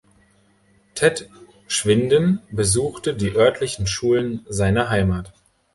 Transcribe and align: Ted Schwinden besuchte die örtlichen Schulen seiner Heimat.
Ted 0.95 1.29
Schwinden 1.67 2.41
besuchte 2.49 3.13
die 3.13 3.35
örtlichen 3.35 3.85
Schulen 3.85 4.43
seiner 4.49 4.89
Heimat. 4.89 5.31